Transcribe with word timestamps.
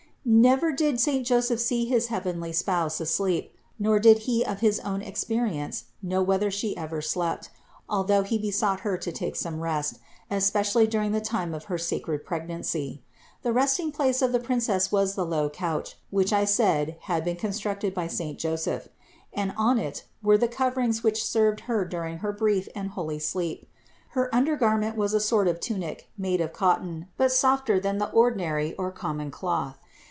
424. 0.23 0.51
Never 0.51 0.71
did 0.71 0.99
saint 0.99 1.25
Joseph 1.25 1.59
see 1.59 1.85
his 1.85 2.07
heavenly 2.07 2.53
Spouse 2.53 3.01
asleep, 3.01 3.55
nor 3.79 3.97
did 3.97 4.19
he 4.19 4.45
of 4.45 4.59
his 4.59 4.79
own 4.81 5.01
experience 5.01 5.85
know 6.03 6.21
whether 6.21 6.51
She 6.51 6.77
ever 6.77 7.01
slept, 7.01 7.49
although 7.89 8.21
he 8.21 8.37
besought 8.37 8.81
Her 8.81 8.99
to 8.99 9.11
take 9.11 9.35
some 9.35 9.61
rest, 9.61 9.97
especially 10.29 10.85
during 10.85 11.11
the 11.11 11.21
time 11.21 11.55
of 11.55 11.65
her 11.65 11.77
sacred 11.79 12.23
pregnancy. 12.23 13.01
The 13.41 13.51
resting 13.51 13.91
place 13.91 14.21
of 14.21 14.31
the 14.31 14.39
Princess 14.39 14.91
was 14.91 15.15
the 15.15 15.25
low 15.25 15.49
couch, 15.49 15.97
which 16.11 16.31
I 16.31 16.45
said 16.45 16.97
had 17.01 17.25
been 17.25 17.35
constructed 17.37 17.95
by 17.95 18.05
saint 18.05 18.37
Joseph; 18.37 18.89
and 19.33 19.51
on 19.57 19.79
it 19.79 20.05
were 20.21 20.37
the 20.37 20.47
coverings 20.47 21.01
which 21.01 21.23
served 21.25 21.61
Her 21.61 21.83
during 21.83 22.19
her 22.19 22.31
brief 22.31 22.69
and 22.75 22.89
holy 22.89 23.17
sleep. 23.17 23.67
Her 24.09 24.33
undergarment 24.33 24.95
was 24.95 25.15
a 25.15 25.19
sort 25.19 25.47
of 25.47 25.59
tunic 25.59 26.11
made 26.15 26.41
of 26.41 26.53
cotton, 26.53 27.07
but 27.17 27.31
softer 27.31 27.79
than 27.79 27.97
the 27.97 28.11
ordinary 28.11 28.75
or 28.75 28.91
common 28.91 29.31
cloth. 29.31 29.79